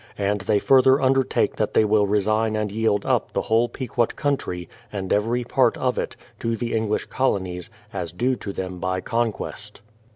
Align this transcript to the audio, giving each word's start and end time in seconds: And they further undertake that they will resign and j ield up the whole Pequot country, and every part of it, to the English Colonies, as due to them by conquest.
And 0.17 0.41
they 0.41 0.57
further 0.57 0.99
undertake 0.99 1.57
that 1.57 1.75
they 1.75 1.85
will 1.85 2.07
resign 2.07 2.55
and 2.55 2.71
j 2.71 2.77
ield 2.77 3.05
up 3.05 3.33
the 3.33 3.43
whole 3.43 3.69
Pequot 3.69 4.15
country, 4.15 4.67
and 4.91 5.13
every 5.13 5.43
part 5.43 5.77
of 5.77 5.99
it, 5.99 6.15
to 6.39 6.57
the 6.57 6.73
English 6.73 7.05
Colonies, 7.05 7.69
as 7.93 8.11
due 8.11 8.35
to 8.37 8.51
them 8.51 8.79
by 8.79 8.99
conquest. 9.01 9.81